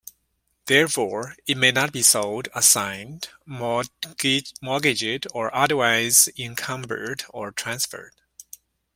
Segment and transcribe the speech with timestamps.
[0.65, 8.15] Therefore, it may not be sold, assigned, mortgaged, or otherwise encumbered or transferred.